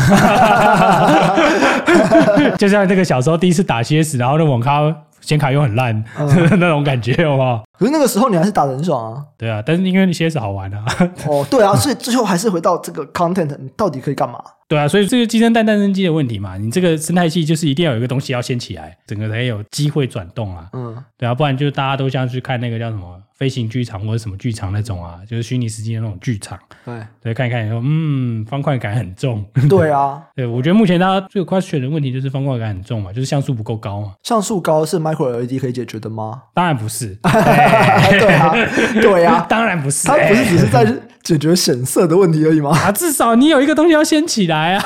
[2.56, 5.02] 就像那个小时候第一次打 CS，然后那网咖。
[5.26, 6.26] 显卡又很烂，嗯、
[6.60, 7.64] 那种感觉，好不好？
[7.76, 9.22] 可是那个时候你还是打的很爽啊。
[9.36, 10.84] 对啊，但是因为那些是好玩啊。
[11.26, 14.38] 哦，对啊，所以最后还是回到这个 content，你到底可以干嘛？
[14.68, 20.68] 对啊，所以这个鸡生蛋，蛋生鸡的问题嘛，你这个生态系就是一定要有一个东西要先起来，整个才有机会转动啊。
[20.72, 26.58] 嗯，对啊，不然就大家都像去看那个叫什么飞行剧场或者什么剧场那种啊，就是虚拟实境的那种剧场。
[26.84, 29.44] 对，对，看一看以后，嗯，方块感很重。
[29.70, 34.14] 对啊，对，我觉得目前大家最 question 的问题就是方块感很重嘛，就是像素不够高嘛。
[34.24, 36.42] 像素高是 micro LED 可以解决的吗？
[36.52, 37.16] 当然不是。
[37.22, 38.52] 对啊，
[39.00, 40.08] 对啊，当然不是。
[40.08, 40.84] 它不是只是在。
[41.26, 42.70] 解决显色的问题而已吗？
[42.70, 44.84] 啊，至少你有一个东西要先起来啊！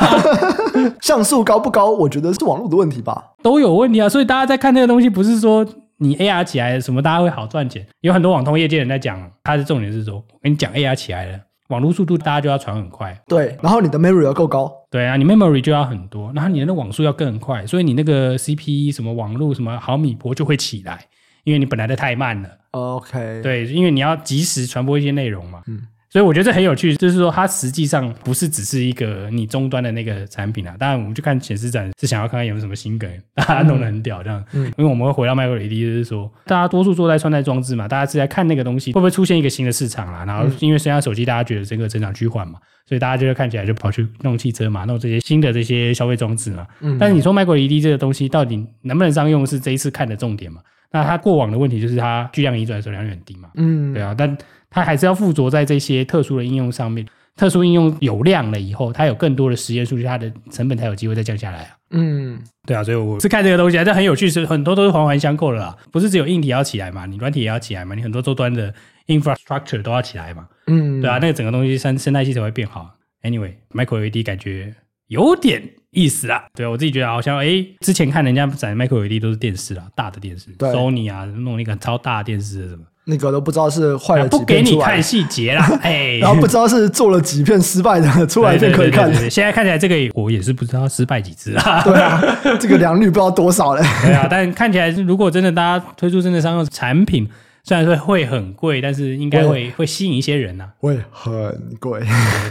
[1.02, 1.90] 像素高不高？
[1.90, 3.32] 我觉得是网络的问题吧。
[3.42, 4.08] 都有问题啊！
[4.08, 5.66] 所以大家在看这个东西，不是说
[5.98, 7.86] 你 AR 起来什么，大家会好赚钱。
[8.00, 13.14] 有很多网通业界人在讲，他的重点是说，我跟你讲 AR 起来了，网络速度大家就要传很快。
[13.28, 14.72] 对，然后你的 memory 要够高。
[14.90, 21.00] 对啊，你 memory 就要很多，然后你的那网速要更快，所以你那个 CPE 什么网络什么毫米波就会起来。
[21.44, 22.48] 因为你本来的太慢了。
[22.72, 25.62] OK，对，因为你要及时传播一些内容嘛。
[25.66, 25.80] 嗯。
[26.12, 30.74] 所以我觉得这很有趣，就是说它实际上不是只是一个你终端的那个产品啊。
[30.76, 34.44] 当然，我们去看显示展是想要看看有没有什么新梗，大家弄得很屌这样。
[34.52, 34.64] 嗯。
[34.76, 40.24] 因为我们会回到 Micro LED，就是说大家多数坐在穿戴装置嘛，大家是在看那个东西会不会出现一个新的市场啦。
[40.24, 46.66] 然后因为现在手机大家觉得这个增长趋缓嘛，所以大家就会看起来就跑去弄汽车嘛，弄这些新的这些消费装置嘛。
[46.80, 46.98] 嗯。
[46.98, 50.60] 但是你说 Micro LED 这个东西到底能不能商用，是这一次看的重点嘛？
[50.90, 53.50] 那它过往的问题就是它巨量移转的时候量率很低嘛。
[53.54, 53.92] 嗯。
[53.92, 54.36] 对啊，但。
[54.72, 61.70] 它还是要附着在这些特殊的应用上面，特殊应用有量了以后，它有更多的实验数据，它的成本才有机会再降下来啊。
[61.90, 68.72] 嗯，对啊，所以我是看这个东西啊，这很有趣，是很多都是环环相扣的啦，不是只有硬体要起来嘛，你软体也要起来嘛，你很多周端的
[69.08, 70.46] infrastructure 都要起来嘛。
[70.68, 72.88] 嗯，对啊，那个整个东西生生态系才会变好。
[73.24, 74.72] Anyway，Micro LED 感觉
[75.10, 76.44] 有点意思啊。
[76.54, 82.84] 对啊，我自己觉得好像，哎，之前看人家展 Micro LED 都是电视啦，大的电视对，Sony 啊，弄那个超大的电视什么。
[83.06, 89.12] 那个都不知道是坏了不给你看细节啦， 哎，然后不知道是做了几片失败的出来就可以看。
[89.28, 91.82] 现在看起来这个我也是不知道失败几次啊。
[91.82, 92.22] 对啊，
[92.60, 93.82] 这个良率不知道多少嘞。
[94.02, 97.28] 对啊，但看起来如果真的大家推出真的商用产品，
[97.70, 100.68] 虽然说会很贵，但是应该会会吸引一些人呐。
[100.78, 101.32] 会很
[101.78, 102.00] 贵，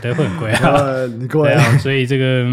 [0.02, 0.78] 对，会很贵啊，
[1.12, 1.78] 很贵啊。
[1.78, 2.46] 所以这个，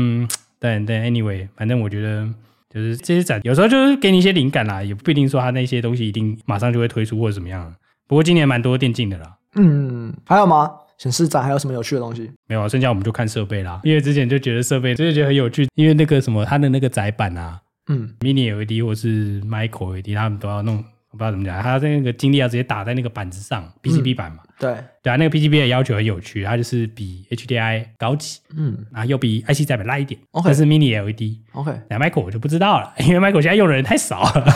[0.59, 2.29] 但但 anyway，反正我觉得
[2.69, 7.73] 就是这些展有时候就是给你一些灵感啦，也不一定说它那些东西一定马上就会推出或者怎么样。
[8.09, 9.37] 不过今年蛮多电竞的啦。
[9.55, 10.69] 嗯，还有吗？
[10.99, 12.29] 显示展还有什么有趣的东西？
[12.49, 13.81] 没有，剩下我们就看设备啦。
[13.85, 15.69] 因为之前就觉得设备，就觉得很有趣。
[15.77, 20.83] 因为那个什么，它的那个载板啊，嗯，Mini LED 或是 Micro LED，他们都要弄，
[21.17, 24.43] 我不知道怎么讲，他那个精力要直接打在那个板子上，PCB 板嘛。
[24.59, 24.77] 对。
[25.03, 30.21] 对啊，那个 PGB 的要求很有趣，它就是比 HDI 高级，嗯，啊又比 IC 载板烂一点。
[30.33, 34.51] OK，是 Mini LED，OK，那 Micro 我就不知道了，因为 Michael 现在用的人太少了，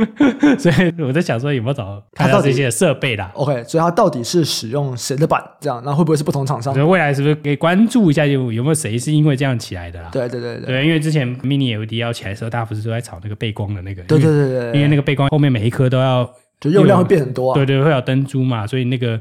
[0.58, 3.30] 所以我在想说有没有找看到这些设备啦。
[3.34, 5.44] OK，所以它到底是使用谁的板？
[5.60, 6.72] 这样，那会不会是不同厂商？
[6.72, 10.08] 所以未来是不是可以关注一下有有没有谁是因为这样起来的啦？
[10.10, 14.02] 对对对对，对，因为之前 Mini LED 要起来的时候，大家不是都在炒那个背光的那个？
[14.04, 16.24] 对对对对，因为那个背光后面每一颗都要
[16.58, 19.20] 就用量会变很多，对对，会有灯珠嘛，所以那个。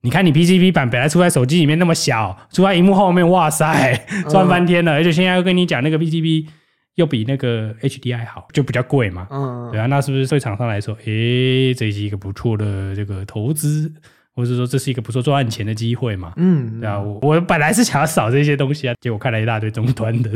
[0.00, 4.92] 你看，你 PCB 版本来出在手机里面那么小，出在荧幕后面，哇塞，赚翻天了！
[4.92, 6.46] 嗯、而且现在又跟你讲那个 PCB
[6.94, 9.26] 又比那个 HDI 好，就比较贵嘛。
[9.30, 13.92] 嗯，对啊，那是不是对厂商来说，诶、欸，这是一个不错的这个投资，
[14.36, 16.32] 或者说这是一个不错赚钱的机会嘛？
[16.36, 20.30] 嗯，对啊，我我本来是想要扫这些东西啊，结果看了一大堆终端的，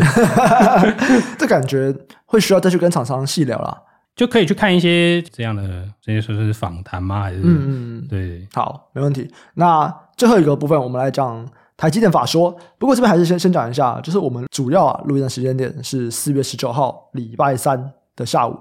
[1.39, 1.95] 这感觉
[2.27, 3.79] 会需要再去跟厂商细聊啦。
[4.15, 7.23] 就可以去看一些这样的，这些说是访谈吗？
[7.23, 9.31] 还是嗯嗯对，好，没问题。
[9.55, 12.55] 那最后一个部分，我们来讲台积电法说。
[12.79, 18.57] 不过这边还是先先讲一下，就是我们主要啊录音的时间点是四月十九号礼拜三的下午，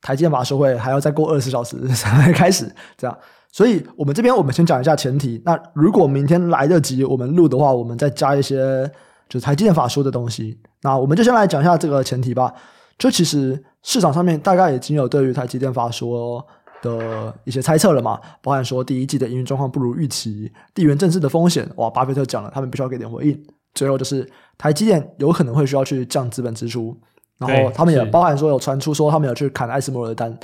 [0.00, 3.18] 台积电法说会还要再过二十四小时才开始，这样。
[3.50, 5.42] 所以我们这边我们先讲一下前提。
[5.44, 8.90] 那如果明天来得及我们录的话，我们再加一些
[9.28, 10.58] 就是台积电法说的东西。
[10.80, 12.54] 那我们就先来讲一下这个前提吧。
[12.98, 16.44] 就其实市场上面大概已经有对于台积电法说
[16.80, 23.44] 的一些猜测了嘛，包含说第一季的营运状况不如预期，地缘政治的风险，哇，巴菲特讲了，他们必须要给点回应。
[23.74, 26.96] 最后就是台积电有可能会需要去降资本支出，
[27.38, 30.38] 然后他们也包含说有传出说他们有去砍艾斯摩尔的单。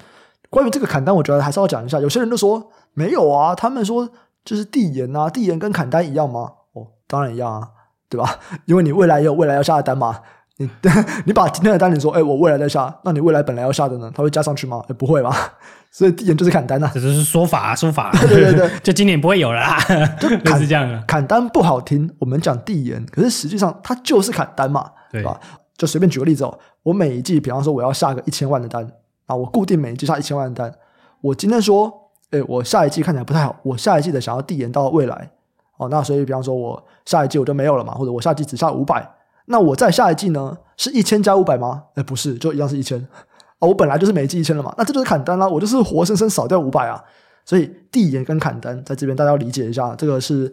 [0.49, 2.01] 关于这个砍单，我觉得还是要讲一下。
[2.01, 4.09] 有些人都说没有啊，他们说
[4.45, 6.53] 就是递延啊，递延跟砍单一样吗？
[6.73, 7.69] 哦，当然一样啊，
[8.09, 8.41] 对吧？
[8.65, 10.21] 因为你未来也有未来要下的单嘛。
[10.59, 10.69] 你
[11.25, 14.11] 你把今天的单你说，哎，我未来再下，那你未来本来要下的呢？
[14.13, 14.83] 它会加上去吗？
[14.89, 15.35] 哎，不会吧。
[15.91, 18.11] 所以递延就是砍单呐，这就是说法啊说法。
[18.29, 19.79] 对对对， 就今年不会有了啦，
[20.21, 21.01] 就砍是这样的。
[21.07, 25.39] 砍单不好听，我们讲递延，可是实际上它就是砍单嘛，对吧？
[25.77, 28.85] 就随便举个例子哦，我每一季，比方说我要下个一千万的单
[29.27, 30.75] 啊，我固定每一季下一千万的单。
[31.21, 31.93] 我今天说，
[32.33, 35.31] 哎，我下一季看起来不太好，我下一季的想要递延到未来，
[35.77, 39.09] 哦，那所以比方说我下一季我就没有了嘛，或者我下季只下五百。
[39.49, 40.57] 那我在下一季呢？
[40.77, 41.85] 是一千加五百吗？
[41.95, 42.99] 哎，不是，就一样是一千
[43.59, 43.67] 啊！
[43.67, 47.03] 我本来就是每一季一千了嘛，那这就是砍单啦、我就是活生生少掉五百啊！
[47.45, 50.53] 所以递延跟砍单在这边大家要理解一下，这个是。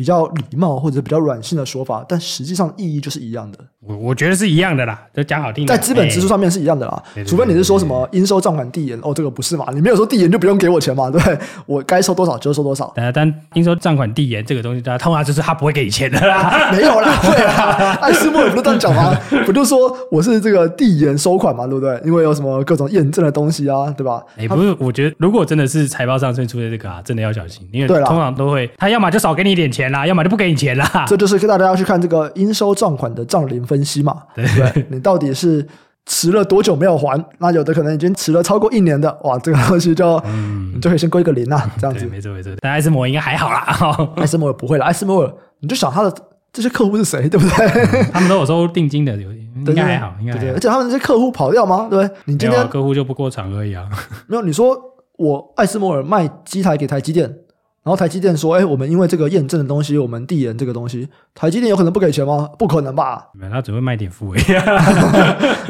[0.00, 3.58] 比较礼貌或者比较软性的说法，但实际上意义就是一样的。
[3.86, 5.66] 我我觉得是一样的啦，就讲好听。
[5.66, 9.66] 在资本支出上面是一样的啦，欸、除非你是说什么应收账款递延哦，这个不是嘛？
[9.74, 11.10] 你没有说递延就不用给我钱嘛？
[11.10, 11.20] 对，
[11.66, 12.90] 我该收多少就收多少。
[12.96, 16.72] 但但应收账款递延这个东西，大家通常就是他不会给你钱的啦。
[16.72, 17.98] 没有啦， 会啦。
[18.00, 19.14] 艾斯莫尔不是这样讲吗？
[19.44, 22.00] 不就说我是这个递延收款嘛，对不对？
[22.06, 24.22] 因为有什么各种验证的东西啊，对吧？
[24.48, 31.04] 不是，我觉得如果真的是财报上出现这个啊，真的要小心，因为通常都会他要么就少给你一点钱啦，要么就不给你钱啦。
[31.06, 34.86] 这就是跟大家要去看这个应收账款的账龄分析嘛，对不对？
[34.90, 35.66] 你到底是
[36.06, 37.22] 迟了多久没有还？
[37.38, 42.04] 那有的可能已经迟了超过一年的，哇，这个东西就嗯，就可以先归个零啦， 这样子。
[42.06, 43.66] 没错没错，但艾斯摩尔应该还好啦，
[44.16, 46.12] 艾斯摩尔不会了，艾斯摩尔你就想他的
[46.52, 48.10] 这些客户是谁，对不对？
[48.12, 50.52] 他们都有收定金的，有应该还好，应该还好。
[50.54, 51.86] 而且他们这些客户跑掉吗？
[51.90, 52.16] 对不对？
[52.24, 53.86] 你今天客户就不过场而已啊。
[54.26, 54.76] 没有，你说
[55.18, 57.32] 我艾斯摩尔卖机台给台积电。
[57.82, 62.50] 然后台积电说：“哎，我们因为这个验证的东西，我们递延这个东西，台积电有可能不给钱吗？
[62.58, 63.28] 不可能吧？
[63.32, 64.54] 没有，他只会卖点付费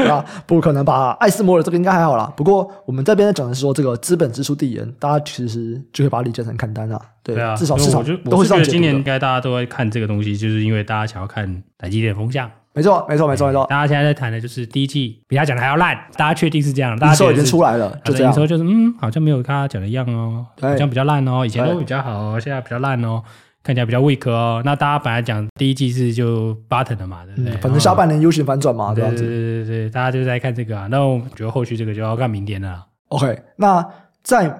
[0.08, 1.16] 啊，不可能吧？
[1.20, 2.32] 艾斯摩尔这个应该还好啦。
[2.36, 7.00] 不过我们这边讲的是说，这个资本支出递延，大家其实就会把它理解成看单啊。
[7.22, 8.56] 对，对啊，至少市场都会这样解读的。
[8.56, 13.66] 我觉得今年应该大家都会看这个东西，就是因为大家想要看台积电的风向。”没错，没错，没错，没错。
[13.66, 16.96] 大家现在在谈的就是第一季比他讲的还要烂，大家确定是这样？
[16.98, 18.32] 大家营收已经出来了，就这样。
[18.32, 23.22] 营收就是嗯，好像没有他讲的一样哦，好像比较烂哦，以前都比较好哦，现在比较烂哦，
[23.64, 24.62] 看起来比较 weak 哦。
[24.64, 27.52] 那大家本来讲第一季是就 button 的嘛，对不对？
[27.58, 29.22] 反正下半年 U 型反转嘛，这样子。
[29.22, 30.86] 对对对对，大家就在看这个啊。
[30.88, 32.86] 那我觉得后续这个就要看明天了。
[33.08, 33.84] OK，那
[34.22, 34.56] 在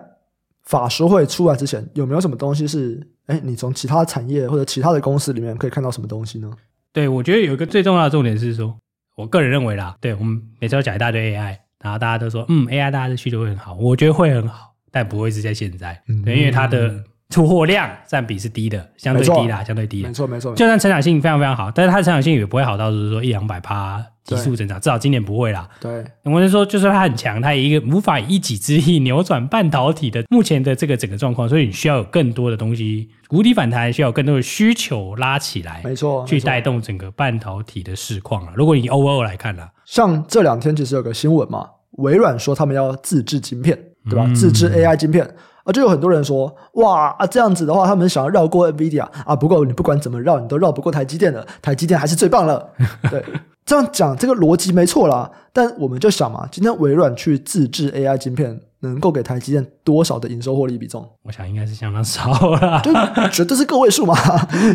[0.65, 6.51] 法说会出来之前，有没有什么东西是哎，你从其他产业或者其他的公司里面可以看到什么东西呢？
[6.93, 8.77] 对，我觉得有一个最重要的重点是说，
[9.17, 24.05] 我个人认为啦，对我们每次都讲一大堆 AI，然后大家都说，嗯，AI 大家的需求会很好，我觉得会很好，但不会是在现在，嗯、对，因为它的出货量占比是低的，相对低啦，相对低的，没错没错，就算成长性非常非常好，但是它的成长性也不会好到就是说一两百趴。
[24.23, 25.69] 急速增长，至少今年不会啦。
[25.81, 38.53] 对，我是说，就是它很强，它以一个无法以一己之力扭转半导体的目前的这个整个状况，所以你需要有更多的东西，谷底反弹需要有更多的需求拉起来，没错，去带动整个半导体的市况啊。
[38.55, 43.77] 如果你 overall 来看呢，像这两天其实有个新闻嘛，微软说他们要自制晶片，
[44.09, 44.27] 对吧？
[44.29, 45.29] 嗯、自制 AI 晶片。
[45.65, 49.37] 啊，就有很多人说，哇啊，这样子的话，他们想要绕过 NVIDIA 啊。
[49.37, 52.71] 不过你不管怎么绕，你都绕不过台积电的，台积电还是最棒了。
[53.11, 53.23] 对，
[53.67, 55.31] 这样讲这个逻辑没错啦。
[55.53, 61.07] 但我们就想嘛，今天微软去自制 AI 晶片，能够给台积电多少的营收获利比重？
[61.25, 62.93] 我想应该是相当少了，就
[63.31, 64.15] 绝对是个位数嘛，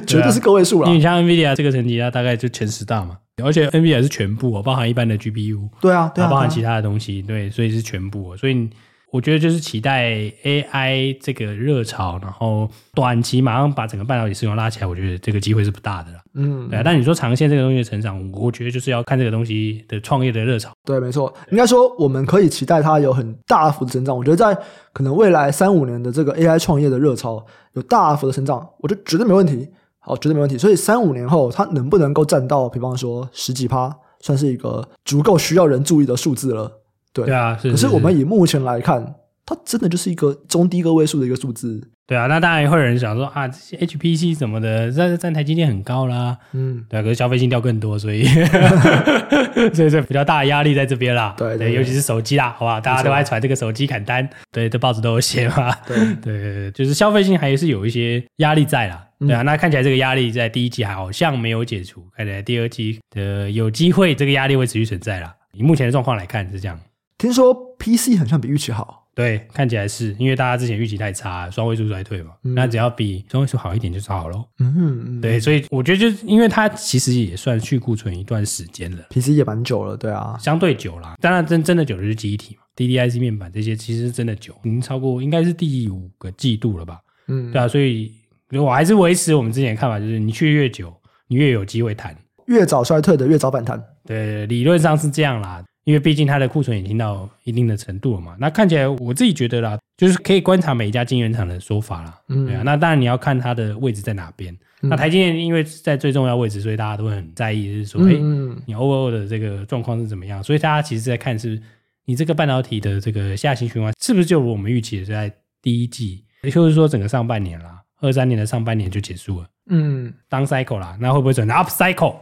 [0.05, 0.87] 绝对是个位数了。
[0.89, 8.69] 因为像 NVIDIA 这个成绩，它大概就前十大嘛，而且 NVIDIA 是全部哦，包含一般的 GPU，对啊，对啊，包含其他的东西，对，所以是全部，所以。
[9.15, 10.11] 我觉得就是期待
[10.43, 16.17] AI 这个热潮，然后短期马上把整个半导体市场拉起来，我觉得这个机会是不大的了。
[16.33, 16.81] 嗯，对啊。
[16.83, 20.73] 但你说长线这个东西的成长，我觉得就是要看这个东西的创业的热潮。
[20.83, 21.33] 对，没错。
[21.49, 24.17] 应该说我们可以期待它有很大幅的增长。
[24.17, 24.53] 我觉得在
[24.91, 29.65] 可能未来三五年的这个 AI 创业的热潮有大幅的成长，我觉得绝对没问题。
[29.99, 30.57] 好，绝对没问题。
[30.57, 36.81] 所以三五年后它能不能够占到，比方说十几趴，算是一个足够需要人注意的数字了。
[37.15, 41.81] 对，啊，是可是我们以目前来看，它真的就是一个中低个位数的一个数字。
[42.07, 46.37] 对啊，那当然也会有人想说啊，这些 HPC 什么的，站站台积电很高啦。
[46.51, 48.25] 嗯，对啊，可是消费性掉更多，所以
[49.73, 51.33] 所以这比较大的压力在这边啦。
[51.35, 52.79] 对对，对，对，尤其是手机啦，好不好？
[52.79, 55.73] 大家都爱传这个手机砍单，对，这报纸都有写嘛。
[55.87, 59.07] 对对对，就是消费性还是有一些压力在啦。
[59.19, 65.33] 对啊，那看起来这个压力在第一季还好像没有解除，看起来第二季的有机会这个压力会持续存在啦。
[65.53, 66.79] 以目前的状况来看是这样。
[67.17, 74.45] 听说 PC 很像比预期好，对，看起来是因为大家之前预期太差，双位数衰退嘛，嗯、那只要比双位数好一点就好喽。
[74.59, 81.15] 嗯对，所以我觉得就是因为它其实也算去库存一段时间了，PC 也蛮久了，对啊，相对久了。
[81.21, 86.99] 当然真真的久的是记忆体嘛，DDIC 面板这些其实真的久，已经超过应该是第五个季度了吧？
[87.29, 88.11] 嗯，对啊，所以
[88.51, 90.93] 我还是维持我们之前的看法，就是你去越久，
[91.29, 92.13] 你越有机会谈，
[92.47, 93.81] 越早衰退的越早反弹。
[94.05, 95.63] 对，理论上是这样啦。
[95.85, 102.19] 因为毕竟它的库存已经到一定的程度了嘛，那看起来我自己觉得啦，就是可以观察每一家晶圆厂的说法啦。
[102.27, 104.51] 嗯，对啊，那当然你要看它的位置在哪边。
[104.81, 110.43] 嗯、那台积电因为在最重要位置，所以大家都会很在意，就是说，哎、嗯欸，你 overall 的这个状况是怎么样？
[110.43, 111.61] 所以大家其实在看是，
[112.05, 119.47] 你这个半导体的这个下行循环是不是就如我们预期的在第一季，也就是说整个上半年啦，二三年的上半年就结束了。
[119.69, 122.15] 嗯，down cycle 啦，那会不会转 up cycle？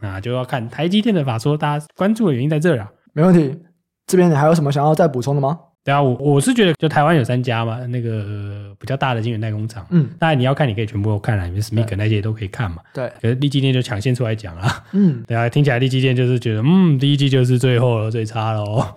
[0.00, 2.92] 那就要看台积电的法说，大家关注的原因在这儿啊。
[3.16, 3.58] 没问题，
[4.06, 5.58] 这边你还有什么想要再补充的吗？
[5.82, 12.82] 对啊，我我是觉得就台湾有三家嘛，那个比较大的晶圆代工厂，嗯，当然你要看，你可以全部都看了，你 SMIC 那些都可以看嘛。
[12.92, 18.94] 对，可是立积电就抢先出来讲了，嗯， 对啊，听起来立积电就是觉得，嗯，第一季就是最后了，最差了哦。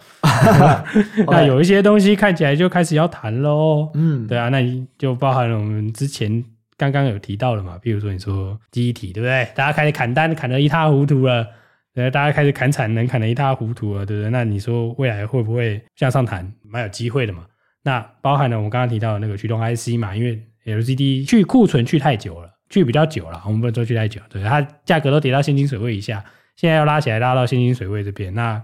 [1.31, 6.43] 那有一些东西看起来就开始要谈喽，嗯，对啊，那你就包含了我们之前
[6.75, 9.47] 刚刚有提到的嘛，比如说你说记忆体，对不对？
[9.55, 11.47] 大家开始砍单，砍得一塌糊涂了。
[11.93, 14.29] 对，大家开始砍产能，砍得一塌糊涂了，对不对？
[14.29, 16.53] 那你说未来会不会向上弹？
[16.63, 17.45] 蛮有机会的嘛。
[17.83, 26.23] 那包含了我们刚刚提到的那个驱动 IC 嘛，因为 LCD 去库存去太久了，去比较久了，我们不能说去太久，对，它价格都跌到现金水位以下，
[26.55, 28.33] 现在要拉起来，拉到现金水位这边。
[28.33, 28.61] 那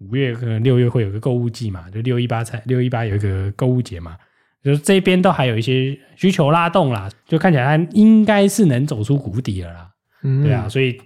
[0.00, 4.16] 五月可能六月会有个购物季嘛，就六一八才六一八有一个购物节嘛，
[4.62, 9.90] 就是这边都还有一些需求拉动啦，就看起来它应该是能走出谷底了啦。
[10.22, 10.98] 嗯，对啊，所以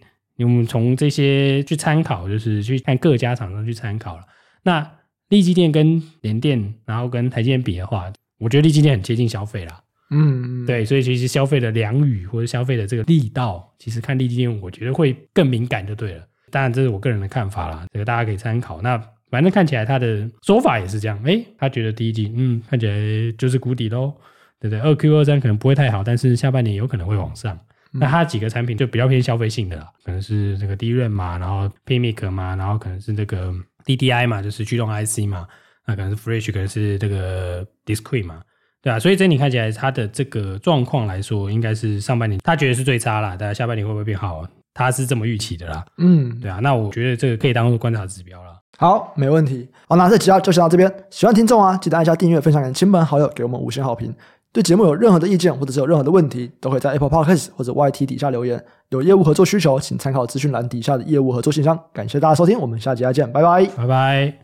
[0.45, 4.22] 我们从这些去参考，就是去看各家厂商去参考了。
[4.62, 4.91] 那
[5.28, 9.80] 立基电跟联电，然后跟台积电比的话，我觉得立基电很接近消费啦。
[10.11, 16.26] 嗯，对，所以其实消费的良率或者消费的这个力道，其实看立基电，我觉得会更敏感就对了。
[16.51, 18.82] 当然，这是我个人的看法啦，这个大家可以参考。
[18.82, 22.93] 那反正看起来他的说法也是这样，诶，他觉得第一季，嗯，看起来
[23.38, 24.12] 就是谷底喽，
[24.59, 24.80] 对不对？
[24.80, 27.57] 二 Q 二三可能不会太好，但是下半年有可能会往上。
[27.93, 33.53] 嗯、那它几个产品就比较偏消费性的啦，可能是这个 DRAM 嘛，然后 PMIC 嘛，然后可能是这个
[33.84, 35.47] DDI 嘛，就是驱动 IC 嘛，
[35.86, 38.43] 那可能是 Flash，可能是这个 Discrete 嘛。
[38.82, 43.36] 对啊，所以整体看起来，它的这个状况来说，应该是上半年他觉得是最差啦。
[43.36, 44.43] 大家下半年会不会变好？
[44.72, 45.84] 他是这么预期的啦。
[45.99, 48.59] 嗯，对啊，那我觉得这个可以当做观察指标了。
[48.78, 49.68] 好，没问题。
[49.86, 50.91] 好，那这集就先到这边。
[51.11, 54.14] 喜欢听众啊，记得按下订阅、分享给亲朋好友，给我们五星好评。
[54.53, 58.62] 对节目有任何的意见或者是有任何的问题，都可以在 Apple Podcast 或者 YT 底下留言。
[58.88, 61.78] 有业务合作需求，请参考资讯栏底下的业务合作信箱。
[61.92, 64.40] 感谢大家收听，我们下集再见，拜拜，拜拜。